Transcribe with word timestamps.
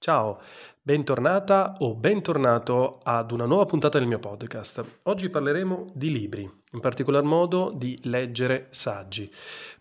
Ciao, 0.00 0.40
bentornata 0.80 1.74
o 1.80 1.96
bentornato 1.96 3.00
ad 3.02 3.32
una 3.32 3.46
nuova 3.46 3.64
puntata 3.64 3.98
del 3.98 4.06
mio 4.06 4.20
podcast. 4.20 5.00
Oggi 5.02 5.28
parleremo 5.28 5.90
di 5.92 6.12
libri, 6.12 6.48
in 6.70 6.78
particolar 6.78 7.24
modo 7.24 7.72
di 7.76 7.98
leggere 8.04 8.68
saggi, 8.70 9.28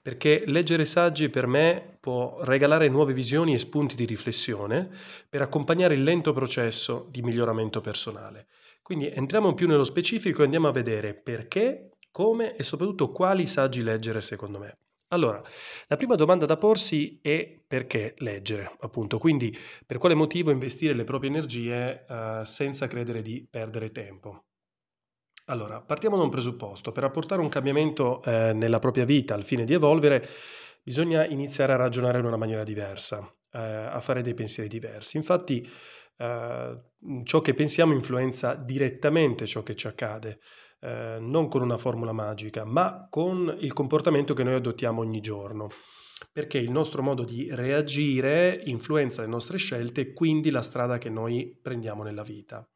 perché 0.02 0.42
leggere 0.48 0.86
saggi 0.86 1.30
per 1.30 1.46
me 1.46 1.98
può 2.00 2.40
regalare 2.42 2.90
nuove 2.90 3.14
visioni 3.14 3.54
e 3.54 3.60
spunti 3.60 3.96
di 3.96 4.06
riflessione 4.06 4.90
per 5.30 5.44
accompagnare 5.44 5.94
il 5.94 6.02
lento 6.02 6.34
processo 6.34 7.06
di 7.12 7.22
miglioramento 7.22 7.80
personale. 7.80 8.48
Quindi 8.82 9.12
entriamo 9.12 9.54
più 9.54 9.68
nello 9.68 9.84
specifico 9.84 10.42
e 10.42 10.46
andiamo 10.46 10.68
a 10.68 10.72
vedere 10.72 11.14
perché, 11.14 11.92
come 12.12 12.56
e 12.56 12.64
soprattutto 12.64 13.12
quali 13.12 13.46
saggi 13.46 13.84
leggere 13.84 14.22
secondo 14.22 14.58
me. 14.58 14.78
Allora, 15.10 15.42
la 15.88 15.96
prima 15.96 16.16
domanda 16.16 16.46
da 16.46 16.58
porsi 16.58 17.20
è 17.22 17.64
perché 17.66 18.14
leggere, 18.18 18.76
appunto, 18.82 19.20
quindi 19.20 19.56
per 19.86 20.00
quale 20.00 20.16
motivo 20.16 20.52
investire 20.52 20.94
le 20.94 21.06
proprie 21.06 21.30
energie 21.30 22.06
eh, 22.06 22.42
senza 22.44 22.88
credere 22.88 23.22
di 23.22 23.48
perdere 23.50 23.92
tempo. 23.92 24.48
Allora, 25.46 25.80
partiamo 25.82 26.18
da 26.18 26.24
un 26.24 26.30
presupposto, 26.30 26.92
per 26.92 27.06
apportare 27.06 27.42
un 27.42 27.48
cambiamento 27.48 28.22
eh, 28.22 28.52
nella 28.52 28.80
propria 28.80 29.06
vita 29.06 29.34
al 29.34 29.46
fine 29.46 29.64
di 29.64 29.74
evolvere, 29.74 30.28
bisogna 30.84 31.26
iniziare 31.26 31.72
a 31.72 31.78
ragionare 31.78 32.20
in 32.20 32.26
una 32.26 32.36
maniera 32.36 32.64
diversa, 32.64 33.20
eh, 33.54 33.60
a 33.60 34.00
fare 34.02 34.22
dei 34.22 34.34
pensieri 34.34 34.68
diversi. 34.68 35.16
Infatti, 35.16 35.66
eh, 36.18 36.82
ciò 37.24 37.42
che 37.42 37.54
pensiamo 37.54 37.94
influenza 37.94 38.56
direttamente 38.56 39.48
ciò 39.48 39.64
che 39.64 39.76
ci 39.76 39.88
accade 39.88 40.40
eh, 40.80 41.18
non 41.20 41.48
con 41.48 41.62
una 41.62 41.78
formula 41.78 42.12
magica, 42.12 42.64
ma 42.64 43.08
con 43.10 43.56
il 43.60 43.74
comportamento 43.74 44.34
che 44.34 44.44
noi 44.44 44.56
adottiamo 44.56 45.02
ogni 45.02 45.20
giorno. 45.20 45.70
Perché 46.32 46.58
il 46.58 46.72
nostro 46.72 47.04
modo 47.04 47.24
di 47.24 47.48
reagire 47.52 48.62
influenza 48.66 49.22
le 49.22 49.28
nostre 49.28 49.58
scelte 49.58 50.02
e 50.02 50.14
quindi 50.14 50.50
la 50.50 50.62
strada 50.62 50.98
che 50.98 51.10
noi 51.10 51.58
prendiamo 51.62 52.04
nella 52.04 52.24
vita. 52.24 52.68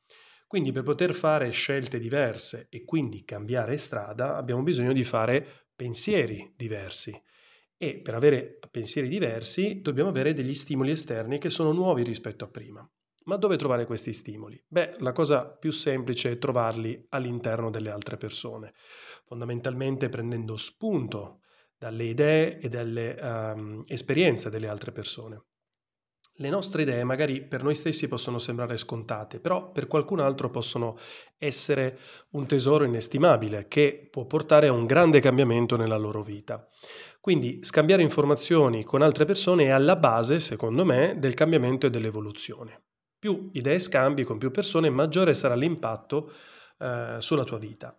Quindi 0.47 0.71
per 0.71 0.83
poter 0.83 1.13
fare 1.13 1.49
scelte 1.51 1.97
diverse 1.97 2.67
e 2.69 2.83
quindi 2.83 3.23
cambiare 3.23 3.77
strada 3.77 4.35
abbiamo 4.35 4.63
bisogno 4.63 4.93
di 4.93 5.03
fare 5.03 5.67
pensieri 5.75 6.53
diversi. 6.55 7.19
E 7.77 7.99
per 7.99 8.13
avere 8.13 8.59
pensieri 8.69 9.07
diversi 9.07 9.81
dobbiamo 9.81 10.09
avere 10.09 10.33
degli 10.33 10.53
stimoli 10.53 10.91
esterni 10.91 11.39
che 11.39 11.49
sono 11.49 11.71
nuovi 11.71 12.03
rispetto 12.03 12.43
a 12.45 12.49
prima. 12.49 12.87
Ma 13.23 13.35
dove 13.35 13.55
trovare 13.57 13.85
questi 13.85 14.13
stimoli? 14.13 14.61
Beh, 14.67 14.95
la 14.99 15.11
cosa 15.11 15.45
più 15.45 15.71
semplice 15.71 16.31
è 16.31 16.37
trovarli 16.37 17.05
all'interno 17.09 17.69
delle 17.69 17.91
altre 17.91 18.17
persone, 18.17 18.73
fondamentalmente 19.25 20.09
prendendo 20.09 20.57
spunto 20.57 21.41
dalle 21.77 22.05
idee 22.05 22.59
e 22.59 22.69
dalle 22.69 23.17
um, 23.21 23.83
esperienze 23.87 24.49
delle 24.49 24.67
altre 24.67 24.91
persone. 24.91 25.43
Le 26.35 26.49
nostre 26.49 26.81
idee 26.81 27.03
magari 27.03 27.43
per 27.43 27.61
noi 27.61 27.75
stessi 27.75 28.07
possono 28.07 28.39
sembrare 28.39 28.77
scontate, 28.77 29.39
però 29.39 29.71
per 29.71 29.85
qualcun 29.85 30.19
altro 30.19 30.49
possono 30.49 30.97
essere 31.37 31.99
un 32.31 32.47
tesoro 32.47 32.83
inestimabile 32.83 33.67
che 33.67 34.07
può 34.09 34.25
portare 34.25 34.67
a 34.67 34.71
un 34.71 34.85
grande 34.85 35.19
cambiamento 35.19 35.75
nella 35.75 35.97
loro 35.97 36.23
vita. 36.23 36.67
Quindi 37.19 37.63
scambiare 37.63 38.01
informazioni 38.01 38.83
con 38.83 39.03
altre 39.03 39.25
persone 39.25 39.65
è 39.65 39.69
alla 39.69 39.95
base, 39.95 40.39
secondo 40.39 40.83
me, 40.83 41.15
del 41.19 41.35
cambiamento 41.35 41.85
e 41.85 41.89
dell'evoluzione. 41.91 42.85
Più 43.21 43.51
idee 43.53 43.77
scambi 43.77 44.23
con 44.23 44.39
più 44.39 44.49
persone, 44.49 44.89
maggiore 44.89 45.35
sarà 45.35 45.53
l'impatto 45.53 46.31
eh, 46.79 47.17
sulla 47.19 47.43
tua 47.43 47.59
vita. 47.59 47.95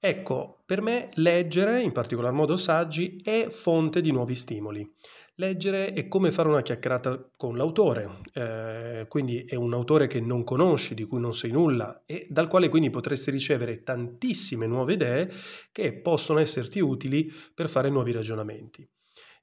Ecco, 0.00 0.62
per 0.64 0.80
me 0.80 1.10
leggere, 1.16 1.82
in 1.82 1.92
particolar 1.92 2.32
modo 2.32 2.56
saggi, 2.56 3.20
è 3.22 3.48
fonte 3.50 4.00
di 4.00 4.10
nuovi 4.10 4.34
stimoli. 4.34 4.90
Leggere 5.34 5.92
è 5.92 6.08
come 6.08 6.30
fare 6.30 6.48
una 6.48 6.62
chiacchierata 6.62 7.32
con 7.36 7.58
l'autore, 7.58 8.20
eh, 8.32 9.04
quindi 9.06 9.44
è 9.44 9.54
un 9.54 9.74
autore 9.74 10.06
che 10.06 10.22
non 10.22 10.44
conosci, 10.44 10.94
di 10.94 11.04
cui 11.04 11.20
non 11.20 11.34
sai 11.34 11.50
nulla 11.50 12.04
e 12.06 12.26
dal 12.30 12.48
quale 12.48 12.70
quindi 12.70 12.88
potresti 12.88 13.30
ricevere 13.30 13.82
tantissime 13.82 14.66
nuove 14.66 14.94
idee 14.94 15.30
che 15.72 15.92
possono 15.92 16.38
esserti 16.38 16.80
utili 16.80 17.30
per 17.52 17.68
fare 17.68 17.90
nuovi 17.90 18.12
ragionamenti. 18.12 18.88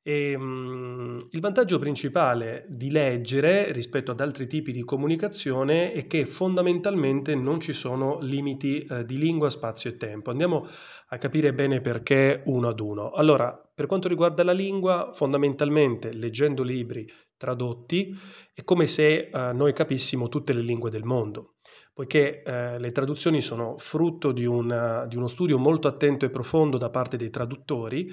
E, 0.04 0.34
um, 0.34 1.28
il 1.30 1.40
vantaggio 1.40 1.78
principale 1.78 2.66
di 2.68 2.90
leggere 2.90 3.72
rispetto 3.72 4.12
ad 4.12 4.20
altri 4.20 4.48
tipi 4.48 4.72
di 4.72 4.84
comunicazione 4.84 5.92
è 5.92 6.08
che 6.08 6.26
fondamentalmente 6.26 7.36
non 7.36 7.60
ci 7.60 7.72
sono 7.72 8.20
limiti 8.20 8.84
eh, 8.84 9.06
di 9.06 9.18
lingua, 9.18 9.52
spazio 9.52 9.92
e 9.92 9.98
tempo. 9.98 10.32
Andiamo 10.32 10.68
a 11.10 11.18
capire 11.18 11.54
bene 11.54 11.82
perché 11.82 12.42
uno 12.46 12.70
ad 12.70 12.80
uno. 12.80 13.12
Allora, 13.12 13.52
per 13.74 13.86
quanto 13.86 14.08
riguarda 14.08 14.44
la 14.44 14.54
lingua, 14.54 15.12
fondamentalmente 15.14 16.12
leggendo 16.14 16.64
libri 16.64 17.08
tradotti 17.38 18.16
è 18.54 18.64
come 18.64 18.88
se 18.88 19.30
eh, 19.32 19.54
noi 19.54 19.74
capissimo 19.74 20.30
tutte 20.30 20.54
le 20.54 20.62
lingue 20.62 20.90
del 20.90 21.04
mondo 21.04 21.56
poiché 21.94 22.42
eh, 22.42 22.80
le 22.80 22.92
traduzioni 22.92 23.42
sono 23.42 23.76
frutto 23.78 24.32
di, 24.32 24.46
una, 24.46 25.06
di, 25.06 25.18
uno 25.18 25.28
studio 25.28 25.58
molto 25.58 25.88
attento 25.88 26.26
e 26.26 26.30
profondo 26.30 26.78
da 26.78 26.90
parte 26.90 27.18
dei 27.18 27.30
traduttori 27.30 28.10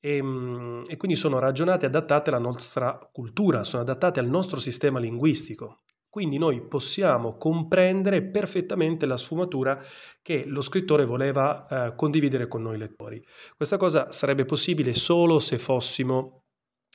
e, 0.00 0.16
ehm, 0.16 0.82
e 0.86 0.96
quindi 0.96 1.16
sono 1.16 1.38
ragionate 1.38 1.84
e 1.84 1.88
adattate 1.88 2.30
alla 2.30 2.38
nostra 2.38 2.98
cultura, 3.12 3.62
sono 3.64 3.82
adattate 3.82 4.18
al 4.18 4.28
nostro 4.28 4.58
sistema 4.58 4.98
linguistico. 4.98 5.82
Quindi 6.08 6.38
noi 6.38 6.60
possiamo 6.60 7.36
comprendere 7.36 8.20
perfettamente 8.22 9.06
la 9.06 9.16
sfumatura 9.16 9.80
che 10.20 10.42
lo 10.44 10.60
scrittore 10.60 11.04
voleva 11.04 11.66
eh, 11.68 11.94
condividere 11.94 12.48
con 12.48 12.62
noi 12.62 12.78
lettori. 12.78 13.24
Questa 13.56 13.76
cosa 13.76 14.10
sarebbe 14.10 14.44
possibile 14.44 14.92
solo 14.92 15.38
se 15.38 15.56
fossimo 15.56 16.46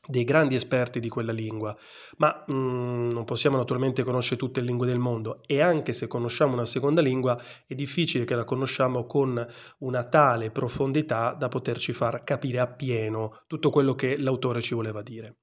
dei 0.07 0.23
grandi 0.23 0.55
esperti 0.55 0.99
di 0.99 1.09
quella 1.09 1.31
lingua, 1.31 1.75
ma 2.17 2.45
mm, 2.51 3.09
non 3.11 3.23
possiamo 3.25 3.57
naturalmente 3.57 4.03
conoscere 4.03 4.37
tutte 4.37 4.59
le 4.61 4.67
lingue 4.67 4.87
del 4.87 4.99
mondo 4.99 5.41
e 5.45 5.61
anche 5.61 5.93
se 5.93 6.07
conosciamo 6.07 6.53
una 6.53 6.65
seconda 6.65 7.01
lingua 7.01 7.39
è 7.65 7.73
difficile 7.73 8.25
che 8.25 8.35
la 8.35 8.43
conosciamo 8.43 9.05
con 9.05 9.45
una 9.79 10.03
tale 10.03 10.51
profondità 10.51 11.33
da 11.33 11.47
poterci 11.47 11.93
far 11.93 12.23
capire 12.23 12.59
appieno 12.59 13.43
tutto 13.47 13.69
quello 13.69 13.95
che 13.95 14.17
l'autore 14.17 14.61
ci 14.61 14.73
voleva 14.73 15.01
dire. 15.01 15.37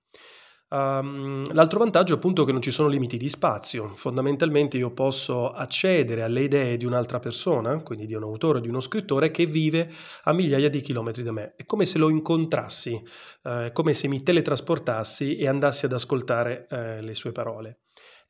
Um, 0.73 1.53
l'altro 1.53 1.81
vantaggio 1.81 2.15
è 2.15 2.17
appunto 2.17 2.45
che 2.45 2.53
non 2.53 2.63
ci 2.63 2.71
sono 2.71 2.89
limiti 2.89 3.19
di 3.19 3.29
spazio, 3.29 3.91
fondamentalmente 3.93 4.79
io 4.79 4.91
posso 4.91 5.51
accedere 5.51 6.23
alle 6.23 6.45
idee 6.45 6.79
di 6.79 6.87
un'altra 6.87 7.19
persona, 7.19 7.83
quindi 7.83 8.07
di 8.07 8.15
un 8.15 8.23
autore 8.23 8.63
di 8.63 8.69
uno 8.69 8.81
scrittore 8.81 9.31
che 9.31 9.45
vive 9.45 9.93
a 10.25 10.33
migliaia 10.33 10.71
di 10.71 10.81
chilometri 10.81 11.23
da 11.23 11.33
me, 11.33 11.53
è 11.57 11.67
come 11.67 11.85
se 11.85 11.99
lo 11.99 12.09
incontrassi, 12.09 12.95
eh, 13.43 13.67
è 13.67 13.73
come 13.73 13.93
se 13.93 14.09
mi 14.09 14.23
teletrasportassi 14.23 15.37
e 15.37 15.47
andassi 15.47 15.85
ad 15.85 15.93
ascoltare 15.93 16.67
eh, 16.71 17.03
le 17.03 17.13
sue 17.13 17.33
parole. 17.33 17.82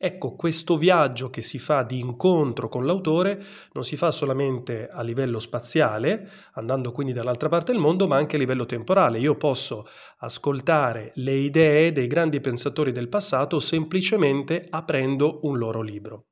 Ecco, 0.04 0.34
questo 0.34 0.76
viaggio 0.76 1.30
che 1.30 1.42
si 1.42 1.60
fa 1.60 1.84
di 1.84 2.00
incontro 2.00 2.68
con 2.68 2.84
l'autore 2.84 3.40
non 3.74 3.84
si 3.84 3.94
fa 3.94 4.10
solamente 4.10 4.88
a 4.88 5.00
livello 5.00 5.38
spaziale, 5.38 6.28
andando 6.54 6.90
quindi 6.90 7.12
dall'altra 7.12 7.48
parte 7.48 7.70
del 7.70 7.80
mondo, 7.80 8.08
ma 8.08 8.16
anche 8.16 8.34
a 8.34 8.38
livello 8.40 8.66
temporale. 8.66 9.20
Io 9.20 9.36
posso 9.36 9.86
ascoltare 10.18 11.12
le 11.14 11.34
idee 11.34 11.92
dei 11.92 12.08
grandi 12.08 12.40
pensatori 12.40 12.90
del 12.90 13.08
passato 13.08 13.60
semplicemente 13.60 14.66
aprendo 14.68 15.38
un 15.44 15.56
loro 15.56 15.82
libro. 15.82 16.30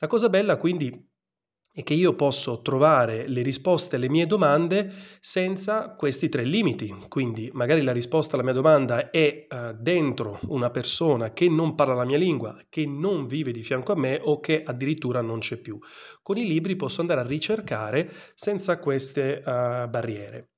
La 0.00 0.06
cosa 0.06 0.28
bella 0.28 0.58
quindi 0.58 1.07
e 1.78 1.84
che 1.84 1.94
io 1.94 2.14
posso 2.14 2.60
trovare 2.60 3.28
le 3.28 3.40
risposte 3.40 3.94
alle 3.94 4.08
mie 4.08 4.26
domande 4.26 4.90
senza 5.20 5.94
questi 5.94 6.28
tre 6.28 6.42
limiti. 6.42 6.92
Quindi 7.06 7.50
magari 7.52 7.82
la 7.82 7.92
risposta 7.92 8.34
alla 8.34 8.42
mia 8.42 8.52
domanda 8.52 9.10
è 9.10 9.46
uh, 9.48 9.76
dentro 9.78 10.40
una 10.48 10.70
persona 10.70 11.32
che 11.32 11.48
non 11.48 11.76
parla 11.76 11.94
la 11.94 12.04
mia 12.04 12.18
lingua, 12.18 12.58
che 12.68 12.84
non 12.84 13.28
vive 13.28 13.52
di 13.52 13.62
fianco 13.62 13.92
a 13.92 13.96
me 13.96 14.18
o 14.20 14.40
che 14.40 14.64
addirittura 14.64 15.20
non 15.20 15.38
c'è 15.38 15.56
più. 15.58 15.78
Con 16.20 16.36
i 16.36 16.48
libri 16.48 16.74
posso 16.74 17.00
andare 17.00 17.20
a 17.20 17.26
ricercare 17.26 18.10
senza 18.34 18.80
queste 18.80 19.40
uh, 19.46 19.88
barriere. 19.88 20.54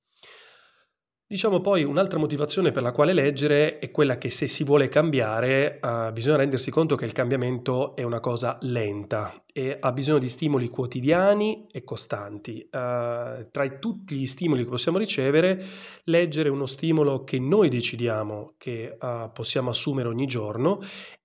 Diciamo 1.32 1.60
poi 1.60 1.84
un'altra 1.84 2.18
motivazione 2.18 2.72
per 2.72 2.82
la 2.82 2.90
quale 2.90 3.12
leggere 3.12 3.78
è 3.78 3.92
quella 3.92 4.18
che 4.18 4.30
se 4.30 4.48
si 4.48 4.64
vuole 4.64 4.88
cambiare 4.88 5.78
uh, 5.80 6.10
bisogna 6.10 6.38
rendersi 6.38 6.72
conto 6.72 6.96
che 6.96 7.04
il 7.04 7.12
cambiamento 7.12 7.94
è 7.94 8.02
una 8.02 8.18
cosa 8.18 8.58
lenta 8.62 9.44
e 9.52 9.76
ha 9.78 9.92
bisogno 9.92 10.18
di 10.18 10.28
stimoli 10.28 10.68
quotidiani 10.68 11.68
e 11.70 11.84
costanti. 11.84 12.62
Uh, 12.64 13.46
tra 13.48 13.68
tutti 13.78 14.16
gli 14.16 14.26
stimoli 14.26 14.64
che 14.64 14.70
possiamo 14.70 14.98
ricevere, 14.98 15.64
leggere 16.02 16.48
è 16.48 16.50
uno 16.50 16.66
stimolo 16.66 17.22
che 17.22 17.38
noi 17.38 17.68
decidiamo 17.68 18.54
che 18.58 18.96
uh, 19.00 19.30
possiamo 19.32 19.70
assumere 19.70 20.08
ogni 20.08 20.26
giorno 20.26 20.80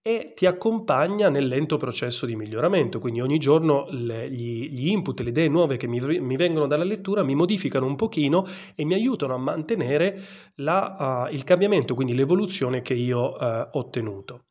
e 0.08 0.34
ti 0.36 0.46
accompagna 0.46 1.30
nel 1.30 1.48
lento 1.48 1.78
processo 1.78 2.28
di 2.28 2.36
miglioramento. 2.36 3.00
Quindi 3.00 3.22
ogni 3.22 3.40
giorno 3.40 3.88
le, 3.90 4.30
gli, 4.30 4.70
gli, 4.70 4.90
input, 4.90 5.20
le 5.22 5.30
idee 5.30 5.48
nuove 5.48 5.78
che 5.78 5.88
mi, 5.88 6.00
mi, 6.20 6.36
vengono 6.36 6.68
dalla 6.68 6.84
lettura 6.84 7.24
mi 7.24 7.34
modificano 7.34 7.88
un 7.88 7.96
pochino 7.96 8.46
e 8.76 8.86
mi 8.86 8.94
aiutano 8.94 9.34
a 9.34 9.40
mantenere 9.40 10.22
la, 10.58 11.26
uh, 11.28 11.34
il 11.34 11.44
cambiamento, 11.44 11.96
quindi 11.96 12.14
l'evoluzione 12.14 12.84
che 12.84 12.94
io 12.94 13.18
ho 13.18 13.70
ottenuto. 13.72 14.44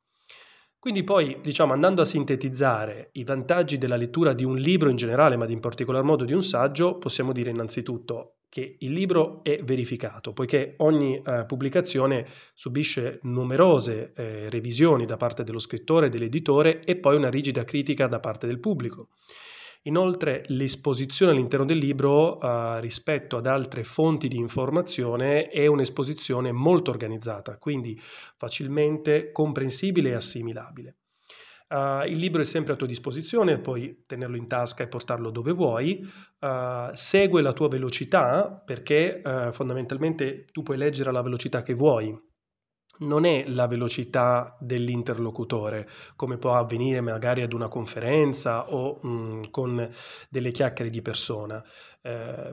Quindi 0.81 1.05
poi, 1.05 1.39
diciamo, 1.41 1.73
andando 1.73 2.03
a 2.03 2.05
sintetizzare 2.05 3.11
i 3.13 3.23
vantaggi 3.23 3.79
della 3.79 3.95
lettura 3.95 4.33
di 4.33 4.43
un 4.43 4.57
libro 4.57 4.91
in 4.91 4.97
generale, 4.97 5.37
ma 5.37 5.47
in 5.47 5.61
particolar 5.61 6.03
modo 6.03 6.25
di 6.25 6.33
un 6.33 6.43
saggio, 6.43 6.99
possiamo 6.99 7.31
dire 7.31 7.51
innanzitutto 7.51 8.39
che 8.55 8.77
il 8.79 8.93
libro 8.93 9.43
è 9.43 9.59
verificato, 9.65 10.33
poiché 10.33 10.75
ogni 10.77 11.21
eh, 11.21 11.45
pubblicazione 11.45 12.25
subisce 12.55 13.19
numerose 13.23 14.13
eh, 14.15 14.49
revisioni 14.49 15.07
da 15.07 15.17
parte 15.17 15.43
dello 15.43 15.59
scrittore 15.59 16.07
e 16.07 16.09
dell'editore 16.09 16.85
e 16.85 16.95
poi 16.95 17.17
una 17.17 17.31
rigida 17.31 17.65
critica 17.65 18.07
da 18.07 18.21
parte 18.21 18.47
del 18.47 18.61
pubblico. 18.61 19.09
Inoltre 19.87 20.45
l'esposizione 20.47 21.33
all'interno 21.33 21.65
del 21.65 21.79
libro 21.79 22.41
eh, 22.41 22.81
rispetto 22.81 23.39
ad 23.39 23.49
altre 23.49 23.83
fonti 23.83 24.29
di 24.29 24.37
informazione 24.37 25.49
è 25.49 25.67
un'esposizione 25.67 26.53
molto 26.53 26.93
organizzata, 26.93 27.59
quindi 27.59 28.01
facilmente 28.37 29.33
comprensibile 29.33 30.11
e 30.11 30.15
assimilabile. 30.15 30.95
Uh, 31.75 32.07
il 32.07 32.19
libro 32.19 32.41
è 32.41 32.45
sempre 32.45 32.75
a 32.75 32.77
tua 32.77 32.87
disposizione, 32.87 33.59
puoi 33.59 34.05
tenerlo 34.07 34.37
in 34.37 34.47
tasca 34.47 34.85
e 34.85 34.87
portarlo 34.87 35.31
dove 35.31 35.51
vuoi. 35.51 36.09
Uh, 36.39 36.91
segue 36.93 37.43
la 37.43 37.53
tua 37.53 37.67
velocità 37.67 38.63
perché 38.65 39.21
uh, 39.25 39.51
fondamentalmente 39.51 40.45
tu 40.53 40.63
puoi 40.63 40.77
leggere 40.77 41.11
alla 41.11 41.23
velocità 41.23 41.65
che 41.65 41.75
vuoi. 41.75 42.17
Non 42.97 43.25
è 43.25 43.47
la 43.49 43.67
velocità 43.67 44.57
dell'interlocutore, 44.61 45.89
come 46.15 46.39
può 46.39 46.55
avvenire 46.55 47.01
magari 47.01 47.43
ad 47.43 47.53
una 47.53 47.67
conferenza 47.67 48.73
o 48.73 49.01
mh, 49.03 49.09
mm, 49.09 49.43
con 49.51 49.91
delle 50.31 50.53
chiacchiere 50.53 50.93
di 50.93 51.03
persona, 51.03 51.61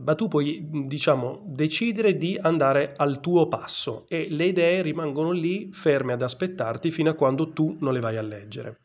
ma 0.04 0.16
tu 0.16 0.30
puoi, 0.30 0.68
diciamo, 0.88 1.44
decidere 1.46 2.18
di 2.18 2.40
andare 2.42 2.94
al 2.96 3.20
tuo 3.20 3.48
passo 3.48 4.06
e 4.08 4.30
le 4.32 4.46
idee 4.46 4.82
rimangono 4.82 5.30
lì 5.30 5.72
ferme 5.72 6.14
ad 6.14 6.24
aspettarti 6.24 6.90
fino 6.90 7.12
a 7.12 7.14
quando 7.14 7.52
tu 7.52 7.78
non 7.82 7.94
le 7.94 8.00
vai 8.00 8.18
a 8.18 8.24
leggere. 8.24 8.80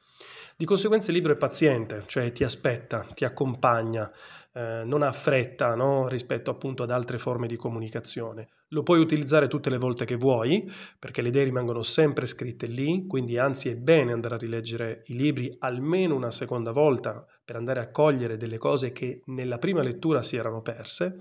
Di 0.58 0.64
conseguenza 0.64 1.10
il 1.10 1.18
libro 1.18 1.34
è 1.34 1.36
paziente, 1.36 2.04
cioè 2.06 2.32
ti 2.32 2.42
aspetta, 2.42 3.06
ti 3.12 3.26
accompagna, 3.26 4.10
eh, 4.54 4.84
non 4.86 5.02
ha 5.02 5.12
fretta 5.12 5.74
no? 5.74 6.08
rispetto 6.08 6.50
appunto 6.50 6.82
ad 6.82 6.90
altre 6.90 7.18
forme 7.18 7.46
di 7.46 7.56
comunicazione. 7.56 8.48
Lo 8.68 8.82
puoi 8.82 8.98
utilizzare 8.98 9.48
tutte 9.48 9.68
le 9.68 9.76
volte 9.76 10.06
che 10.06 10.16
vuoi, 10.16 10.66
perché 10.98 11.20
le 11.20 11.28
idee 11.28 11.44
rimangono 11.44 11.82
sempre 11.82 12.24
scritte 12.24 12.64
lì, 12.64 13.06
quindi 13.06 13.36
anzi 13.36 13.68
è 13.68 13.76
bene 13.76 14.12
andare 14.12 14.36
a 14.36 14.38
rileggere 14.38 15.02
i 15.08 15.14
libri 15.14 15.54
almeno 15.58 16.14
una 16.14 16.30
seconda 16.30 16.70
volta 16.70 17.22
per 17.44 17.56
andare 17.56 17.80
a 17.80 17.90
cogliere 17.90 18.38
delle 18.38 18.56
cose 18.56 18.92
che 18.92 19.20
nella 19.26 19.58
prima 19.58 19.82
lettura 19.82 20.22
si 20.22 20.36
erano 20.36 20.62
perse 20.62 21.18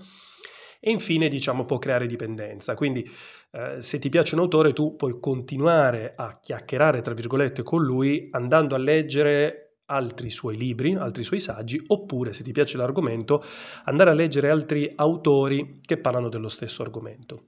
e 0.86 0.90
infine 0.92 1.28
diciamo 1.28 1.64
può 1.64 1.80
creare 1.80 2.06
dipendenza. 2.06 2.76
Quindi 2.76 3.04
eh, 3.50 3.82
se 3.82 3.98
ti 3.98 4.08
piace 4.08 4.36
un 4.36 4.42
autore 4.42 4.72
tu 4.72 4.94
puoi 4.94 5.18
continuare 5.18 6.12
a 6.14 6.38
chiacchierare 6.40 7.00
tra 7.00 7.12
virgolette 7.12 7.64
con 7.64 7.82
lui 7.82 8.28
andando 8.30 8.76
a 8.76 8.78
leggere 8.78 9.78
altri 9.86 10.30
suoi 10.30 10.56
libri, 10.56 10.94
altri 10.94 11.24
suoi 11.24 11.40
saggi, 11.40 11.82
oppure 11.88 12.32
se 12.32 12.44
ti 12.44 12.52
piace 12.52 12.76
l'argomento 12.76 13.42
andare 13.86 14.10
a 14.10 14.14
leggere 14.14 14.48
altri 14.48 14.92
autori 14.94 15.80
che 15.84 15.96
parlano 15.96 16.28
dello 16.28 16.48
stesso 16.48 16.82
argomento. 16.82 17.46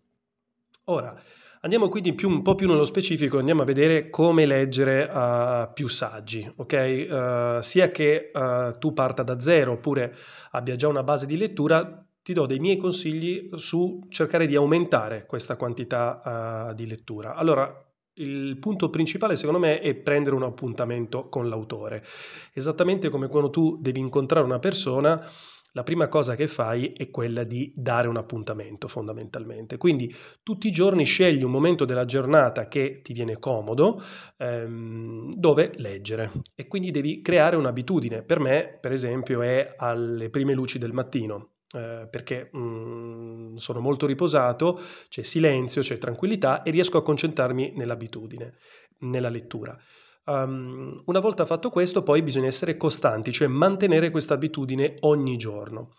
Ora, 0.87 1.15
Andiamo 1.61 1.89
quindi 1.89 2.13
più, 2.13 2.29
un 2.29 2.43
po' 2.43 2.55
più 2.55 2.69
nello 2.69 2.85
specifico, 2.85 3.39
andiamo 3.39 3.63
a 3.63 3.65
vedere 3.65 4.11
come 4.11 4.47
leggere 4.47 5.11
uh, 5.13 5.73
più 5.73 5.89
saggi, 5.89 6.49
ok? 6.55 7.07
Uh, 7.11 7.61
sia 7.63 7.91
che 7.91 8.31
uh, 8.33 8.79
tu 8.79 8.93
parta 8.93 9.25
da 9.25 9.41
zero 9.41 9.73
oppure 9.73 10.15
abbia 10.53 10.77
già 10.77 10.87
una 10.87 11.03
base 11.03 11.27
di 11.27 11.37
lettura, 11.37 12.08
ti 12.29 12.35
do 12.35 12.45
dei 12.45 12.59
miei 12.59 12.77
consigli 12.77 13.49
su 13.55 14.05
cercare 14.11 14.45
di 14.45 14.55
aumentare 14.55 15.25
questa 15.25 15.57
quantità 15.57 16.69
uh, 16.69 16.75
di 16.75 16.87
lettura. 16.87 17.35
Allora, 17.35 17.75
il 18.17 18.59
punto 18.59 18.91
principale 18.91 19.35
secondo 19.35 19.59
me 19.59 19.81
è 19.81 19.95
prendere 19.95 20.37
un 20.37 20.43
appuntamento 20.43 21.31
con 21.31 21.49
l'autore. 21.49 22.05
Esattamente 22.53 23.09
come 23.09 23.29
quando 23.29 23.49
tu 23.49 23.79
devi 23.81 24.01
incontrare 24.01 24.45
una 24.45 24.59
persona, 24.59 25.27
la 25.73 25.83
prima 25.83 26.09
cosa 26.09 26.35
che 26.35 26.49
fai 26.49 26.93
è 26.93 27.09
quella 27.09 27.45
di 27.45 27.73
dare 27.75 28.09
un 28.09 28.19
appuntamento 28.19 28.89
fondamentalmente. 28.89 29.79
Quindi 29.79 30.15
tutti 30.43 30.69
i 30.69 30.71
giorni 30.71 31.05
scegli 31.05 31.43
un 31.43 31.51
momento 31.51 31.87
della 31.87 32.05
giornata 32.05 32.69
che 32.69 33.01
ti 33.03 33.15
viene 33.15 33.39
comodo 33.39 34.03
ehm, 34.37 35.33
dove 35.33 35.73
leggere 35.77 36.31
e 36.55 36.67
quindi 36.67 36.91
devi 36.91 37.23
creare 37.23 37.57
un'abitudine. 37.57 38.21
Per 38.21 38.39
me, 38.39 38.77
per 38.79 38.93
esempio, 38.93 39.41
è 39.41 39.77
alle 39.79 40.29
prime 40.29 40.53
luci 40.53 40.77
del 40.77 40.93
mattino 40.93 41.53
eh, 41.75 42.09
perché 42.11 42.49
mh, 42.53 42.59
mm, 42.59 43.57
sono 43.57 43.81
molto 43.81 44.07
riposato, 44.07 44.81
c'è 45.09 45.23
silenzio, 45.23 45.83
c'è 45.83 45.99
tranquillità 45.99 46.63
e 46.63 46.71
riesco 46.71 46.97
a 46.97 47.03
concentrarmi 47.03 47.73
nell'abitudine, 47.77 48.55
nella 49.01 49.29
lettura. 49.29 49.79
Um, 50.25 50.91
una 51.07 51.21
volta 51.21 51.47
fatto 51.47 51.71
questo, 51.71 52.03
poi 52.03 52.23
bisogna 52.23 52.47
essere 52.47 52.77
costanti, 52.77 53.33
cioè 53.33 53.49
mantenere 53.49 54.11
questa 54.11 54.35
abitudine 54.35 54.97
ogni 55.01 55.37
giorno. 55.37 55.93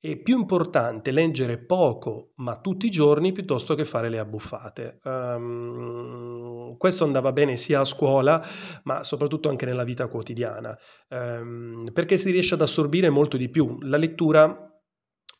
È 0.00 0.16
più 0.16 0.38
importante 0.38 1.10
leggere 1.10 1.58
poco 1.58 2.30
ma 2.36 2.60
tutti 2.60 2.86
i 2.86 2.90
giorni 2.90 3.32
piuttosto 3.32 3.74
che 3.74 3.84
fare 3.84 4.08
le 4.08 4.20
abbuffate. 4.20 5.00
Um, 5.02 6.76
questo 6.76 7.02
andava 7.02 7.32
bene 7.32 7.56
sia 7.56 7.80
a 7.80 7.84
scuola 7.84 8.40
ma 8.84 9.02
soprattutto 9.02 9.48
anche 9.48 9.66
nella 9.66 9.82
vita 9.82 10.06
quotidiana 10.06 10.78
um, 11.08 11.90
perché 11.92 12.16
si 12.16 12.30
riesce 12.30 12.54
ad 12.54 12.60
assorbire 12.60 13.10
molto 13.10 13.36
di 13.36 13.48
più. 13.48 13.78
La 13.80 13.96
lettura 13.96 14.67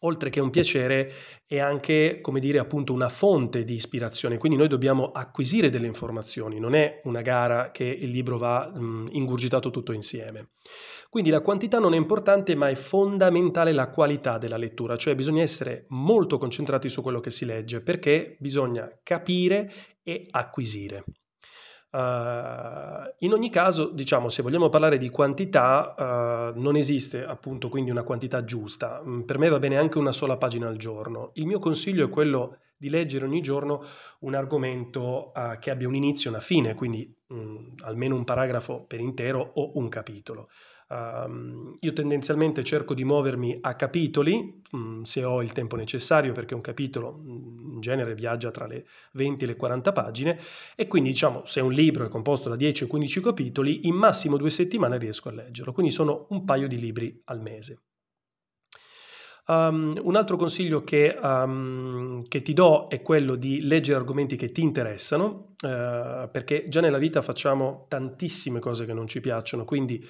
oltre 0.00 0.30
che 0.30 0.40
un 0.40 0.50
piacere, 0.50 1.12
è 1.46 1.58
anche, 1.58 2.20
come 2.20 2.40
dire, 2.40 2.58
appunto 2.58 2.92
una 2.92 3.08
fonte 3.08 3.64
di 3.64 3.74
ispirazione. 3.74 4.38
Quindi 4.38 4.58
noi 4.58 4.68
dobbiamo 4.68 5.10
acquisire 5.12 5.70
delle 5.70 5.86
informazioni, 5.86 6.60
non 6.60 6.74
è 6.74 7.00
una 7.04 7.22
gara 7.22 7.70
che 7.70 7.84
il 7.84 8.10
libro 8.10 8.36
va 8.36 8.70
mh, 8.72 9.06
ingurgitato 9.12 9.70
tutto 9.70 9.92
insieme. 9.92 10.50
Quindi 11.08 11.30
la 11.30 11.40
quantità 11.40 11.78
non 11.78 11.94
è 11.94 11.96
importante, 11.96 12.54
ma 12.54 12.68
è 12.68 12.74
fondamentale 12.74 13.72
la 13.72 13.88
qualità 13.88 14.36
della 14.36 14.58
lettura, 14.58 14.96
cioè 14.96 15.14
bisogna 15.14 15.42
essere 15.42 15.86
molto 15.88 16.36
concentrati 16.36 16.90
su 16.90 17.00
quello 17.00 17.20
che 17.20 17.30
si 17.30 17.46
legge, 17.46 17.80
perché 17.80 18.36
bisogna 18.38 18.90
capire 19.02 19.72
e 20.02 20.26
acquisire. 20.30 21.04
Uh, 21.90 23.14
in 23.20 23.32
ogni 23.32 23.48
caso, 23.48 23.88
diciamo, 23.88 24.28
se 24.28 24.42
vogliamo 24.42 24.68
parlare 24.68 24.98
di 24.98 25.08
quantità, 25.08 25.94
uh, 26.54 26.60
non 26.60 26.76
esiste 26.76 27.24
appunto 27.24 27.68
quindi 27.68 27.90
una 27.90 28.02
quantità 28.02 28.44
giusta. 28.44 29.02
Mm, 29.04 29.22
per 29.22 29.38
me 29.38 29.48
va 29.48 29.58
bene 29.58 29.78
anche 29.78 29.98
una 29.98 30.12
sola 30.12 30.36
pagina 30.36 30.68
al 30.68 30.76
giorno. 30.76 31.30
Il 31.34 31.46
mio 31.46 31.58
consiglio 31.58 32.06
è 32.06 32.10
quello 32.10 32.58
di 32.76 32.90
leggere 32.90 33.24
ogni 33.24 33.40
giorno 33.40 33.82
un 34.20 34.34
argomento 34.34 35.32
uh, 35.34 35.58
che 35.58 35.70
abbia 35.70 35.88
un 35.88 35.94
inizio 35.94 36.30
e 36.30 36.34
una 36.34 36.42
fine, 36.42 36.74
quindi 36.74 37.12
um, 37.28 37.72
almeno 37.80 38.14
un 38.14 38.24
paragrafo 38.24 38.84
per 38.86 39.00
intero 39.00 39.52
o 39.54 39.72
un 39.74 39.88
capitolo. 39.88 40.48
Uh, 40.88 41.76
io 41.80 41.92
tendenzialmente 41.92 42.64
cerco 42.64 42.94
di 42.94 43.04
muovermi 43.04 43.58
a 43.60 43.74
capitoli, 43.74 44.62
mm, 44.74 45.02
se 45.02 45.24
ho 45.24 45.42
il 45.42 45.52
tempo 45.52 45.76
necessario, 45.76 46.32
perché 46.32 46.54
un 46.54 46.60
capitolo 46.60 47.18
mm, 47.18 47.37
in 47.78 47.80
genere 47.80 48.14
viaggia 48.14 48.50
tra 48.50 48.66
le 48.66 48.86
20 49.12 49.44
e 49.44 49.46
le 49.46 49.56
40 49.56 49.92
pagine, 49.92 50.38
e 50.74 50.86
quindi 50.86 51.10
diciamo 51.10 51.44
se 51.44 51.60
un 51.60 51.72
libro 51.72 52.04
è 52.04 52.08
composto 52.08 52.48
da 52.48 52.56
10 52.56 52.84
o 52.84 52.86
15 52.86 53.20
capitoli, 53.20 53.86
in 53.86 53.94
massimo 53.94 54.36
due 54.36 54.50
settimane 54.50 54.98
riesco 54.98 55.28
a 55.28 55.32
leggerlo, 55.32 55.72
quindi 55.72 55.92
sono 55.92 56.26
un 56.30 56.44
paio 56.44 56.68
di 56.68 56.78
libri 56.78 57.20
al 57.24 57.40
mese. 57.40 57.82
Um, 59.48 59.98
un 60.02 60.14
altro 60.14 60.36
consiglio 60.36 60.84
che, 60.84 61.16
um, 61.22 62.22
che, 62.28 62.42
ti 62.42 62.52
do 62.52 62.86
è 62.88 63.00
quello 63.00 63.34
di 63.34 63.62
leggere 63.62 63.96
argomenti 63.96 64.36
che 64.36 64.52
ti 64.52 64.60
interessano, 64.60 65.54
uh, 65.62 66.28
perché 66.30 66.64
già 66.68 66.82
nella 66.82 66.98
vita 66.98 67.22
facciamo 67.22 67.86
tantissime 67.88 68.60
cose 68.60 68.84
che 68.84 68.92
non 68.92 69.06
ci 69.06 69.20
piacciono, 69.20 69.64
quindi 69.64 70.06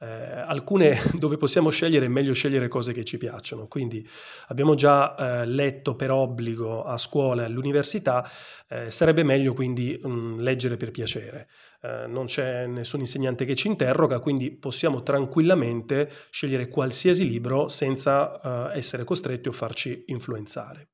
eh, 0.00 0.06
alcune 0.06 0.98
dove 1.14 1.36
possiamo 1.36 1.70
scegliere 1.70 2.06
è 2.06 2.08
meglio 2.08 2.32
scegliere 2.32 2.68
cose 2.68 2.92
che 2.92 3.04
ci 3.04 3.18
piacciono. 3.18 3.66
Quindi 3.66 4.06
abbiamo 4.48 4.74
già 4.74 5.14
eh, 5.42 5.46
letto 5.46 5.94
per 5.94 6.10
obbligo 6.10 6.82
a 6.82 6.96
scuola 6.96 7.42
e 7.42 7.44
all'università, 7.44 8.28
eh, 8.68 8.90
sarebbe 8.90 9.22
meglio 9.22 9.52
quindi 9.52 9.98
mh, 10.02 10.08
mm, 10.08 10.40
leggere 10.40 10.76
per 10.76 10.90
piacere. 10.90 11.48
Eh, 11.82 12.06
non 12.06 12.26
c'è 12.26 12.66
nessun 12.66 13.00
insegnante 13.00 13.44
che 13.44 13.54
ci 13.54 13.68
interroga, 13.68 14.18
quindi 14.20 14.50
possiamo 14.50 15.02
tranquillamente 15.02 16.10
scegliere 16.30 16.68
qualsiasi 16.68 17.28
libro 17.28 17.68
senza 17.68 18.72
eh, 18.72 18.78
essere 18.78 19.04
costretti 19.04 19.48
o 19.48 19.52
farci 19.52 20.04
influenzare. 20.06 20.88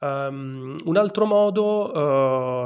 Um, 0.00 0.78
un 0.84 0.96
altro 0.96 1.26
modo 1.26 1.90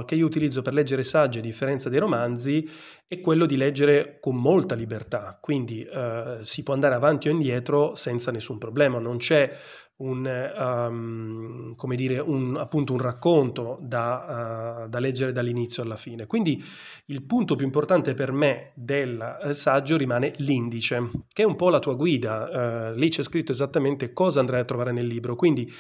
uh, 0.01 0.05
che 0.05 0.17
io 0.17 0.27
utilizzo 0.27 0.61
per 0.61 0.75
leggere 0.75 1.03
saggi, 1.03 1.39
a 1.39 1.43
differenza 1.43 1.89
dei 1.89 1.99
romanzi, 1.99 2.69
è 3.09 3.21
quello 3.21 3.47
di 3.47 3.57
leggere 3.57 4.19
con 4.21 4.37
molta 4.37 4.75
libertà, 4.75 5.39
quindi 5.41 5.87
uh, 5.91 6.43
si 6.43 6.63
può 6.63 6.75
andare 6.75 6.95
avanti 6.95 7.29
o 7.29 7.31
indietro 7.31 7.95
senza 7.95 8.31
nessun 8.31 8.59
problema, 8.59 8.99
non 8.99 9.17
c'è 9.17 9.51
un, 9.97 10.53
um, 10.59 11.75
come 11.75 11.97
dire, 11.97 12.19
un, 12.19 12.57
appunto 12.59 12.93
un 12.93 12.99
racconto 12.99 13.79
da, 13.81 14.83
uh, 14.85 14.89
da, 14.89 14.99
leggere 14.99 15.33
dall'inizio 15.33 15.83
alla 15.83 15.97
fine. 15.97 16.27
Quindi 16.27 16.63
il 17.07 17.23
punto 17.23 17.55
più 17.57 17.65
importante 17.65 18.13
per 18.13 18.33
me 18.33 18.73
del 18.75 19.51
saggio 19.53 19.97
rimane 19.97 20.35
l'indice, 20.39 21.11
che 21.33 21.43
è 21.43 21.47
un 21.47 21.57
po' 21.57 21.71
la 21.71 21.79
tua 21.79 21.95
guida. 21.95 22.91
Lì 22.95 23.09
c'è 23.11 23.23
scritto 23.23 23.53
esattamente 23.53 24.13
cosa 24.13 24.41
andrai 24.41 24.61
a 24.61 24.65
trovare 24.65 24.91
nel 24.91 25.07
libro. 25.07 25.37
Quindi 25.37 25.73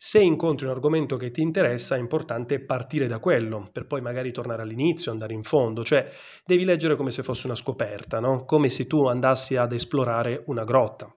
se 0.00 0.20
incontri 0.20 0.64
un 0.64 0.70
argomento 0.70 1.16
che 1.16 1.32
ti 1.32 1.42
interessa 1.42 1.96
è 1.96 1.98
importante 1.98 2.64
partire 2.64 3.08
da 3.08 3.18
quello, 3.18 3.68
per 3.72 3.86
poi 3.86 4.00
magari 4.00 4.30
tornare 4.30 4.62
all'inizio, 4.62 5.10
andare 5.10 5.34
in 5.34 5.42
fondo, 5.42 5.82
cioè 5.82 6.08
devi 6.44 6.64
leggere 6.64 6.94
come 6.94 7.10
se 7.10 7.24
fosse 7.24 7.46
una 7.46 7.56
scoperta, 7.56 8.20
no? 8.20 8.44
come 8.44 8.68
se 8.68 8.86
tu 8.86 9.06
andassi 9.06 9.56
ad 9.56 9.72
esplorare 9.72 10.44
una 10.46 10.62
grotta. 10.62 11.12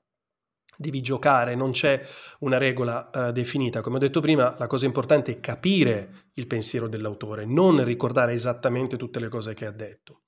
devi 0.76 1.02
giocare, 1.02 1.54
non 1.54 1.70
c'è 1.70 2.02
una 2.40 2.58
regola 2.58 3.12
uh, 3.14 3.32
definita. 3.32 3.82
Come 3.82 3.98
ho 3.98 4.00
detto 4.00 4.20
prima, 4.20 4.56
la 4.58 4.66
cosa 4.66 4.88
importante 4.88 5.32
è 5.32 5.40
capire 5.40 6.30
il 6.34 6.48
pensiero 6.48 6.88
dell'autore, 6.88 7.46
non 7.46 7.84
ricordare 7.84 8.34
esattamente 8.34 8.98
tutte 8.98 9.20
le 9.20 9.30
cose 9.30 9.54
che 9.54 9.68
ha 9.68 9.72
detto. 9.72 10.24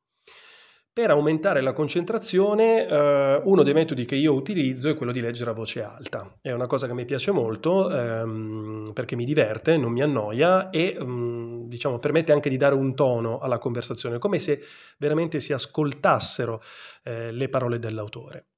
Per 0.94 1.10
aumentare 1.10 1.62
la 1.62 1.74
concentrazione, 1.74 2.88
eh, 2.88 3.42
uno 3.46 3.64
dei 3.64 3.74
metodi 3.74 4.06
che 4.06 4.14
io 4.14 4.34
utilizzo 4.34 4.90
è 4.90 4.96
quello 4.96 5.12
di 5.12 5.22
leggere 5.22 5.50
a 5.50 5.54
voce 5.54 5.82
alta. 5.82 6.38
È 6.40 6.52
una 6.52 6.68
cosa 6.68 6.86
che 6.86 6.94
mi 6.94 7.04
piace 7.04 7.32
molto 7.32 7.90
ehm, 7.90 8.92
perché 8.94 9.16
mi 9.16 9.26
diverte, 9.26 9.76
non 9.76 9.92
mi 9.92 10.04
annoia 10.04 10.70
e 10.70 10.96
ehm, 10.96 11.68
diciamo, 11.68 11.98
permette 11.98 12.32
anche 12.32 12.48
di 12.48 12.58
dare 12.58 12.76
un 12.76 12.94
tono 12.94 13.40
alla 13.40 13.58
conversazione, 13.58 14.20
come 14.20 14.38
se 14.38 14.62
veramente 15.00 15.40
si 15.40 15.52
ascoltassero 15.52 16.62
eh, 17.02 17.32
le 17.32 17.50
parole 17.50 17.80
dell'autore. 17.80 18.50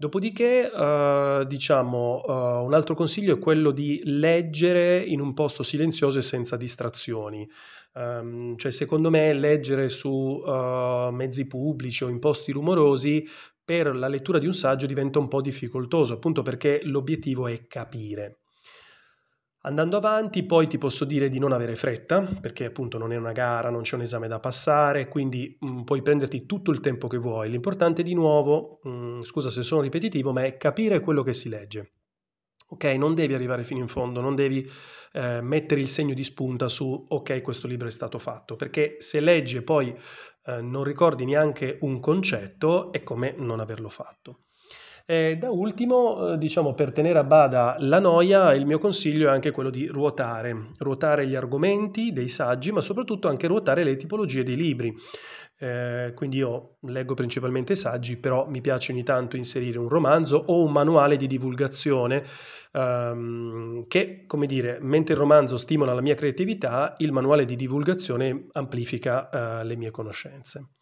Dopodiché, 0.00 0.70
uh, 0.72 1.44
diciamo, 1.44 2.22
uh, 2.24 2.64
un 2.64 2.72
altro 2.72 2.94
consiglio 2.94 3.34
è 3.34 3.38
quello 3.40 3.72
di 3.72 4.00
leggere 4.04 5.00
in 5.00 5.20
un 5.20 5.34
posto 5.34 5.64
silenzioso 5.64 6.18
e 6.18 6.22
senza 6.22 6.56
distrazioni. 6.56 7.44
Um, 7.94 8.56
cioè, 8.56 8.70
secondo 8.70 9.10
me, 9.10 9.32
leggere 9.32 9.88
su 9.88 10.08
uh, 10.08 11.10
mezzi 11.10 11.48
pubblici 11.48 12.04
o 12.04 12.08
in 12.08 12.20
posti 12.20 12.52
rumorosi 12.52 13.26
per 13.64 13.92
la 13.96 14.06
lettura 14.06 14.38
di 14.38 14.46
un 14.46 14.54
saggio 14.54 14.86
diventa 14.86 15.18
un 15.18 15.26
po' 15.26 15.40
difficoltoso, 15.40 16.14
appunto 16.14 16.42
perché 16.42 16.78
l'obiettivo 16.84 17.48
è 17.48 17.66
capire. 17.66 18.42
Andando 19.62 19.96
avanti, 19.96 20.44
poi 20.44 20.68
ti 20.68 20.78
posso 20.78 21.04
dire 21.04 21.28
di 21.28 21.40
non 21.40 21.52
avere 21.52 21.74
fretta, 21.74 22.22
perché 22.22 22.66
appunto 22.66 22.96
non 22.96 23.12
è 23.12 23.16
una 23.16 23.32
gara, 23.32 23.70
non 23.70 23.82
c'è 23.82 23.96
un 23.96 24.02
esame 24.02 24.28
da 24.28 24.38
passare, 24.38 25.08
quindi 25.08 25.56
mh, 25.58 25.66
mm, 25.68 25.82
puoi 25.82 26.00
prenderti 26.00 26.46
tutto 26.46 26.70
il 26.70 26.80
tempo 26.80 27.08
che 27.08 27.18
vuoi. 27.18 27.50
L'importante 27.50 28.02
di 28.02 28.14
nuovo, 28.14 28.78
mh, 28.84 28.90
mm, 28.90 29.20
scusa 29.22 29.50
se 29.50 29.64
sono 29.64 29.80
ripetitivo, 29.80 30.32
ma 30.32 30.44
è 30.44 30.56
capire 30.56 31.00
quello 31.00 31.24
che 31.24 31.32
si 31.32 31.48
legge. 31.48 31.92
Ok, 32.68 32.84
non 32.84 33.14
devi 33.14 33.34
arrivare 33.34 33.64
fino 33.64 33.80
in 33.80 33.88
fondo, 33.88 34.20
non 34.20 34.36
devi 34.36 34.68
eh, 35.12 35.40
mettere 35.40 35.80
il 35.80 35.88
segno 35.88 36.14
di 36.14 36.22
spunta 36.22 36.68
su 36.68 37.06
ok, 37.08 37.40
questo 37.42 37.66
libro 37.66 37.88
è 37.88 37.90
stato 37.90 38.18
fatto, 38.18 38.56
perché 38.56 38.96
se 39.00 39.20
leggi 39.20 39.56
e 39.56 39.62
poi 39.62 39.92
eh, 40.44 40.60
non 40.60 40.84
ricordi 40.84 41.24
neanche 41.24 41.78
un 41.80 41.98
concetto, 41.98 42.92
è 42.92 43.02
come 43.02 43.34
non 43.36 43.58
averlo 43.58 43.88
fatto. 43.88 44.42
E 45.10 45.38
da 45.38 45.48
ultimo, 45.48 46.34
eh, 46.34 46.36
diciamo, 46.36 46.74
per 46.74 46.92
tenere 46.92 47.18
a 47.18 47.24
bada 47.24 47.76
la 47.78 47.98
noia, 47.98 48.52
il 48.52 48.66
mio 48.66 48.78
consiglio 48.78 49.28
è 49.28 49.30
anche 49.30 49.52
quello 49.52 49.70
di 49.70 49.86
ruotare, 49.86 50.72
ruotare 50.80 51.26
gli 51.26 51.34
argomenti 51.34 52.12
dei 52.12 52.28
saggi, 52.28 52.72
ma 52.72 52.82
soprattutto 52.82 53.26
anche 53.26 53.46
ruotare 53.46 53.84
le 53.84 53.96
tipologie 53.96 54.42
dei 54.42 54.54
libri. 54.54 54.94
Eh, 55.60 56.12
quindi 56.14 56.36
io 56.36 56.76
leggo 56.82 57.14
principalmente 57.14 57.74
saggi, 57.74 58.18
però 58.18 58.46
mi 58.48 58.60
piace 58.60 58.92
ogni 58.92 59.02
tanto 59.02 59.38
inserire 59.38 59.78
un 59.78 59.88
romanzo 59.88 60.36
o 60.48 60.62
un 60.62 60.72
manuale 60.72 61.16
di 61.16 61.26
divulgazione 61.26 62.22
ehm, 62.72 63.86
che, 63.88 64.24
come 64.26 64.46
dire, 64.46 64.76
mentre 64.82 65.14
il 65.14 65.20
romanzo 65.20 65.56
stimola 65.56 65.94
la 65.94 66.02
mia 66.02 66.16
creatività, 66.16 66.96
il 66.98 67.12
manuale 67.12 67.46
di 67.46 67.56
divulgazione 67.56 68.48
amplifica 68.52 69.30
eh, 69.30 69.64
le 69.64 69.76
mie 69.76 69.90
conoscenze. 69.90 70.77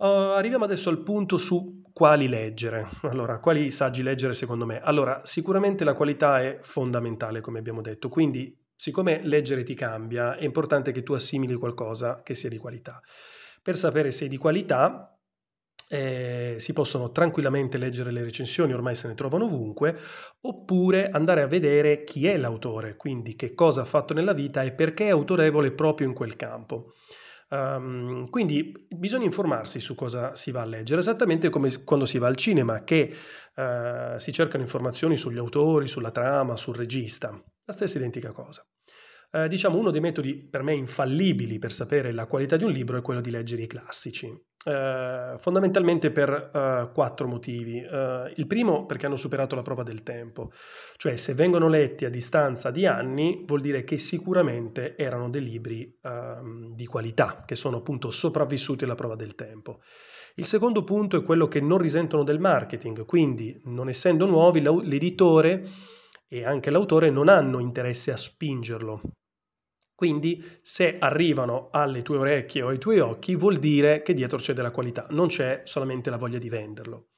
Uh, 0.00 0.32
arriviamo 0.32 0.64
adesso 0.64 0.88
al 0.88 1.02
punto 1.02 1.36
su 1.36 1.82
quali 1.92 2.26
leggere. 2.26 2.88
Allora, 3.02 3.38
quali 3.38 3.70
saggi 3.70 4.02
leggere 4.02 4.32
secondo 4.32 4.64
me? 4.64 4.80
Allora, 4.80 5.20
sicuramente 5.24 5.84
la 5.84 5.92
qualità 5.92 6.40
è 6.40 6.56
fondamentale, 6.62 7.42
come 7.42 7.58
abbiamo 7.58 7.82
detto, 7.82 8.08
quindi 8.08 8.58
siccome 8.74 9.20
leggere 9.22 9.62
ti 9.62 9.74
cambia, 9.74 10.36
è 10.36 10.44
importante 10.44 10.90
che 10.90 11.02
tu 11.02 11.12
assimili 11.12 11.52
qualcosa 11.56 12.22
che 12.22 12.32
sia 12.32 12.48
di 12.48 12.56
qualità. 12.56 13.02
Per 13.62 13.76
sapere 13.76 14.10
se 14.10 14.24
è 14.24 14.28
di 14.28 14.38
qualità, 14.38 15.14
eh, 15.86 16.54
si 16.56 16.72
possono 16.72 17.10
tranquillamente 17.10 17.76
leggere 17.76 18.10
le 18.10 18.22
recensioni, 18.22 18.72
ormai 18.72 18.94
se 18.94 19.06
ne 19.06 19.14
trovano 19.14 19.44
ovunque, 19.44 19.98
oppure 20.40 21.10
andare 21.10 21.42
a 21.42 21.46
vedere 21.46 22.04
chi 22.04 22.26
è 22.26 22.38
l'autore, 22.38 22.96
quindi 22.96 23.36
che 23.36 23.52
cosa 23.52 23.82
ha 23.82 23.84
fatto 23.84 24.14
nella 24.14 24.32
vita 24.32 24.62
e 24.62 24.72
perché 24.72 25.08
è 25.08 25.10
autorevole 25.10 25.72
proprio 25.72 26.08
in 26.08 26.14
quel 26.14 26.36
campo. 26.36 26.94
Um, 27.52 28.30
quindi 28.30 28.86
bisogna 28.88 29.24
informarsi 29.24 29.80
su 29.80 29.96
cosa 29.96 30.36
si 30.36 30.52
va 30.52 30.60
a 30.60 30.64
leggere, 30.64 31.00
esattamente 31.00 31.48
come 31.50 31.82
quando 31.82 32.06
si 32.06 32.18
va 32.18 32.28
al 32.28 32.36
cinema, 32.36 32.84
che 32.84 33.12
uh, 33.56 34.18
si 34.18 34.32
cercano 34.32 34.62
informazioni 34.62 35.16
sugli 35.16 35.38
autori, 35.38 35.88
sulla 35.88 36.12
trama, 36.12 36.56
sul 36.56 36.76
regista, 36.76 37.30
la 37.30 37.72
stessa 37.72 37.98
identica 37.98 38.30
cosa. 38.30 38.64
Uh, 39.32 39.48
diciamo 39.48 39.78
uno 39.78 39.90
dei 39.90 40.00
metodi 40.00 40.48
per 40.48 40.62
me 40.62 40.74
infallibili 40.74 41.58
per 41.58 41.72
sapere 41.72 42.12
la 42.12 42.26
qualità 42.26 42.56
di 42.56 42.64
un 42.64 42.72
libro 42.72 42.96
è 42.96 43.02
quello 43.02 43.20
di 43.20 43.30
leggere 43.30 43.62
i 43.62 43.66
classici. 43.66 44.32
Uh, 44.62 45.38
fondamentalmente 45.38 46.10
per 46.10 46.50
uh, 46.52 46.92
quattro 46.92 47.26
motivi. 47.26 47.78
Uh, 47.78 48.30
il 48.36 48.46
primo 48.46 48.84
perché 48.84 49.06
hanno 49.06 49.16
superato 49.16 49.54
la 49.54 49.62
prova 49.62 49.82
del 49.82 50.02
tempo, 50.02 50.52
cioè 50.96 51.16
se 51.16 51.32
vengono 51.32 51.66
letti 51.66 52.04
a 52.04 52.10
distanza 52.10 52.70
di 52.70 52.84
anni 52.84 53.42
vuol 53.46 53.62
dire 53.62 53.84
che 53.84 53.96
sicuramente 53.96 54.96
erano 54.98 55.30
dei 55.30 55.42
libri 55.42 55.98
ehm, 56.02 56.74
di 56.74 56.84
qualità, 56.84 57.44
che 57.46 57.54
sono 57.54 57.78
appunto 57.78 58.10
sopravvissuti 58.10 58.84
alla 58.84 58.94
prova 58.94 59.14
del 59.14 59.34
tempo. 59.34 59.80
Il 60.34 60.44
secondo 60.44 60.84
punto 60.84 61.16
è 61.16 61.24
quello 61.24 61.48
che 61.48 61.62
non 61.62 61.78
risentono 61.78 62.22
del 62.22 62.38
marketing, 62.38 63.06
quindi 63.06 63.58
non 63.64 63.88
essendo 63.88 64.26
nuovi 64.26 64.60
l'editore 64.60 65.64
e 66.28 66.44
anche 66.44 66.70
l'autore 66.70 67.08
non 67.08 67.30
hanno 67.30 67.60
interesse 67.60 68.12
a 68.12 68.16
spingerlo 68.18 69.00
quindi 70.00 70.42
se 70.62 70.96
arrivano 70.98 71.68
alle 71.70 72.00
tue 72.00 72.16
orecchie 72.16 72.62
o 72.62 72.68
ai 72.68 72.78
tuoi 72.78 73.00
occhi 73.00 73.36
vuol 73.36 73.58
dire 73.58 74.00
che 74.00 74.14
dietro 74.14 74.38
c'è 74.38 74.54
della 74.54 74.70
qualità, 74.70 75.06
non 75.10 75.26
c'è 75.26 75.60
solamente 75.64 76.08
la 76.08 76.16
voglia 76.16 76.38
di 76.38 76.48
venderlo. 76.48 77.08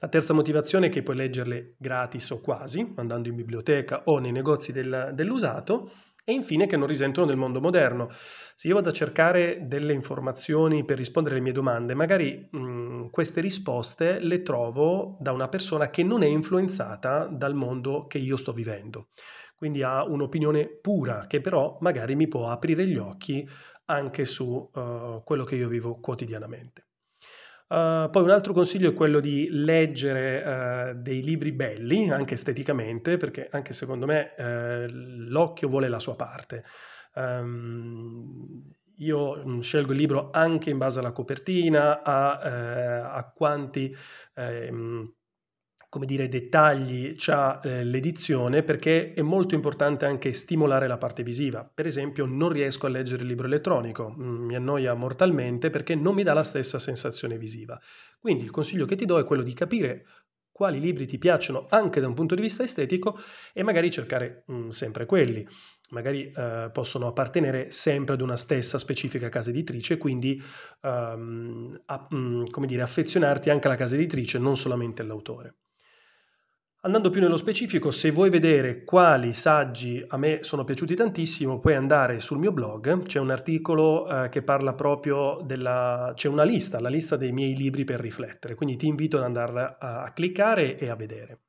La 0.00 0.08
terza 0.08 0.34
motivazione 0.34 0.88
è 0.88 0.90
che 0.90 1.02
puoi 1.02 1.16
leggerle 1.16 1.76
gratis 1.78 2.28
o 2.28 2.42
quasi, 2.42 2.92
andando 2.96 3.28
in 3.30 3.36
biblioteca 3.36 4.02
o 4.04 4.18
nei 4.18 4.32
negozi 4.32 4.70
del, 4.70 5.12
dell'usato, 5.14 5.92
e 6.26 6.32
infine 6.32 6.66
che 6.66 6.76
non 6.76 6.88
risentono 6.88 7.24
del 7.24 7.38
mondo 7.38 7.58
moderno. 7.58 8.10
Se 8.54 8.68
io 8.68 8.74
vado 8.74 8.90
a 8.90 8.92
cercare 8.92 9.60
delle 9.62 9.94
informazioni 9.94 10.84
per 10.84 10.98
rispondere 10.98 11.36
alle 11.36 11.44
mie 11.44 11.54
domande, 11.54 11.94
magari 11.94 12.48
mh, 12.50 13.08
queste 13.12 13.40
risposte 13.40 14.18
le 14.18 14.42
trovo 14.42 15.16
da 15.20 15.32
una 15.32 15.48
persona 15.48 15.88
che 15.88 16.02
non 16.02 16.22
è 16.22 16.26
influenzata 16.26 17.24
dal 17.32 17.54
mondo 17.54 18.06
che 18.06 18.18
io 18.18 18.36
sto 18.36 18.52
vivendo 18.52 19.08
quindi 19.56 19.82
ha 19.82 20.04
un'opinione 20.04 20.66
pura 20.66 21.26
che 21.26 21.40
però 21.40 21.78
magari 21.80 22.14
mi 22.14 22.28
può 22.28 22.50
aprire 22.50 22.86
gli 22.86 22.96
occhi 22.96 23.48
anche 23.86 24.24
su 24.24 24.70
uh, 24.72 25.22
quello 25.24 25.44
che 25.44 25.56
io 25.56 25.68
vivo 25.68 25.98
quotidianamente. 25.98 26.84
Uh, 27.68 28.08
poi 28.10 28.22
un 28.22 28.30
altro 28.30 28.52
consiglio 28.52 28.90
è 28.90 28.94
quello 28.94 29.18
di 29.18 29.48
leggere 29.50 30.92
uh, 30.92 31.00
dei 31.00 31.22
libri 31.22 31.50
belli, 31.52 32.10
anche 32.10 32.34
esteticamente, 32.34 33.16
perché 33.16 33.48
anche 33.50 33.72
secondo 33.72 34.06
me 34.06 34.34
l'occhio 35.28 35.68
vuole 35.68 35.88
la 35.88 35.98
sua 35.98 36.14
parte. 36.14 36.64
Um, 37.14 38.72
io 38.98 39.44
mm, 39.44 39.60
scelgo 39.60 39.92
il 39.92 39.98
libro 39.98 40.30
anche 40.30 40.70
in 40.70 40.78
base 40.78 41.00
alla 41.00 41.12
copertina, 41.12 42.02
a, 42.02 43.10
a 43.12 43.32
quanti 43.32 43.94
ehm, 44.34 45.12
come 45.96 46.04
dire, 46.04 46.28
dettagli 46.28 47.14
c'ha 47.16 47.58
eh, 47.60 47.82
l'edizione 47.82 48.62
perché 48.62 49.14
è 49.14 49.22
molto 49.22 49.54
importante 49.54 50.04
anche 50.04 50.34
stimolare 50.34 50.86
la 50.86 50.98
parte 50.98 51.22
visiva. 51.22 51.64
Per 51.64 51.86
esempio, 51.86 52.26
non 52.26 52.50
riesco 52.50 52.84
a 52.84 52.90
leggere 52.90 53.22
il 53.22 53.28
libro 53.28 53.46
elettronico, 53.46 54.14
mm, 54.14 54.44
mi 54.44 54.54
annoia 54.54 54.92
mortalmente 54.92 55.70
perché 55.70 55.94
non 55.94 56.14
mi 56.14 56.22
dà 56.22 56.34
la 56.34 56.42
stessa 56.42 56.78
sensazione 56.78 57.38
visiva. 57.38 57.80
Quindi 58.20 58.44
il 58.44 58.50
consiglio 58.50 58.84
che 58.84 58.94
ti 58.94 59.06
do 59.06 59.18
è 59.18 59.24
quello 59.24 59.42
di 59.42 59.54
capire 59.54 60.04
quali 60.52 60.80
libri 60.80 61.06
ti 61.06 61.16
piacciono 61.16 61.64
anche 61.70 61.98
da 62.00 62.08
un 62.08 62.14
punto 62.14 62.34
di 62.34 62.42
vista 62.42 62.62
estetico 62.62 63.18
e 63.54 63.62
magari 63.62 63.90
cercare 63.90 64.44
mh, 64.48 64.54
mm, 64.54 64.68
sempre 64.68 65.06
quelli. 65.06 65.48
Magari 65.92 66.30
eh, 66.30 66.68
possono 66.74 67.06
appartenere 67.06 67.70
sempre 67.70 68.12
ad 68.12 68.20
una 68.20 68.36
stessa 68.36 68.76
specifica 68.76 69.30
casa 69.30 69.48
editrice, 69.48 69.96
quindi 69.96 70.42
um, 70.82 71.80
a, 71.86 72.06
mh, 72.10 72.16
mm, 72.16 72.64
dire, 72.66 72.82
affezionarti 72.82 73.48
anche 73.48 73.66
alla 73.66 73.76
casa 73.76 73.94
editrice, 73.94 74.38
non 74.38 74.58
solamente 74.58 75.00
all'autore. 75.00 75.54
Andando 76.82 77.10
più 77.10 77.20
nello 77.20 77.36
specifico, 77.36 77.90
se 77.90 78.12
vuoi 78.12 78.30
vedere 78.30 78.84
quali 78.84 79.32
saggi 79.32 80.04
a 80.06 80.16
me 80.16 80.44
sono 80.44 80.62
piaciuti 80.62 80.94
tantissimo, 80.94 81.58
puoi 81.58 81.74
andare 81.74 82.20
sul 82.20 82.38
mio 82.38 82.52
blog, 82.52 83.02
c'è 83.02 83.18
un 83.18 83.30
articolo 83.30 84.06
eh, 84.06 84.28
che 84.28 84.42
parla 84.42 84.74
proprio 84.74 85.40
della... 85.42 86.12
c'è 86.14 86.28
una 86.28 86.44
lista, 86.44 86.78
la 86.78 86.88
lista 86.88 87.16
dei 87.16 87.32
miei 87.32 87.56
libri 87.56 87.82
per 87.82 87.98
riflettere, 87.98 88.54
quindi 88.54 88.76
ti 88.76 88.86
invito 88.86 89.16
ad 89.16 89.24
andare 89.24 89.76
a, 89.80 90.02
a 90.02 90.12
cliccare 90.12 90.78
e 90.78 90.88
a 90.88 90.94
vedere. 90.94 91.40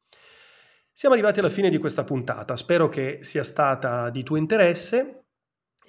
Siamo 0.92 1.14
arrivati 1.14 1.38
alla 1.38 1.50
fine 1.50 1.70
di 1.70 1.78
questa 1.78 2.04
puntata, 2.04 2.56
spero 2.56 2.90
che 2.90 3.20
sia 3.22 3.44
stata 3.44 4.10
di 4.10 4.24
tuo 4.24 4.38
interesse. 4.38 5.27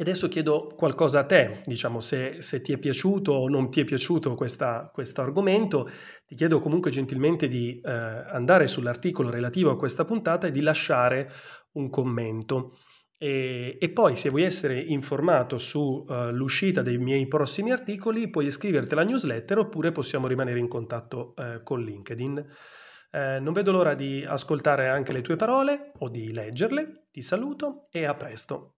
E 0.00 0.02
adesso 0.02 0.28
chiedo 0.28 0.72
qualcosa 0.76 1.18
a 1.18 1.24
te, 1.24 1.60
diciamo 1.64 1.98
se, 1.98 2.36
se 2.38 2.60
ti 2.60 2.72
è 2.72 2.78
piaciuto 2.78 3.32
o 3.32 3.48
non 3.48 3.68
ti 3.68 3.80
è 3.80 3.84
piaciuto 3.84 4.36
questo 4.36 5.20
argomento, 5.20 5.90
ti 6.24 6.36
chiedo 6.36 6.60
comunque 6.60 6.92
gentilmente 6.92 7.48
di 7.48 7.80
eh, 7.80 7.90
andare 7.90 8.68
sull'articolo 8.68 9.28
relativo 9.28 9.72
a 9.72 9.76
questa 9.76 10.04
puntata 10.04 10.46
e 10.46 10.52
di 10.52 10.60
lasciare 10.60 11.32
un 11.72 11.90
commento. 11.90 12.78
E, 13.18 13.76
e 13.80 13.90
poi 13.90 14.14
se 14.14 14.28
vuoi 14.28 14.44
essere 14.44 14.78
informato 14.78 15.58
sull'uscita 15.58 16.82
uh, 16.82 16.84
dei 16.84 16.98
miei 16.98 17.26
prossimi 17.26 17.72
articoli 17.72 18.30
puoi 18.30 18.46
iscriverti 18.46 18.94
alla 18.94 19.02
newsletter 19.02 19.58
oppure 19.58 19.90
possiamo 19.90 20.28
rimanere 20.28 20.60
in 20.60 20.68
contatto 20.68 21.34
uh, 21.36 21.64
con 21.64 21.80
LinkedIn. 21.80 22.46
Eh, 23.10 23.40
non 23.40 23.52
vedo 23.52 23.72
l'ora 23.72 23.94
di 23.94 24.24
ascoltare 24.24 24.90
anche 24.90 25.12
le 25.12 25.22
tue 25.22 25.34
parole 25.34 25.90
o 25.98 26.08
di 26.08 26.32
leggerle. 26.32 27.08
Ti 27.10 27.20
saluto 27.20 27.88
e 27.90 28.04
a 28.04 28.14
presto. 28.14 28.77